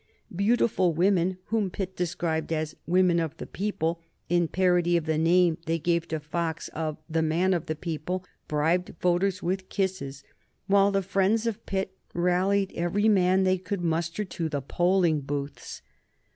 [0.35, 5.59] Beautiful women whom Pitt described as "women of the people," in parody of the name
[5.67, 10.23] they gave to Fox of "the man of the people" bribed voters with kisses,
[10.65, 15.83] while the friends of Pitt rallied every man they could muster to the polling booths.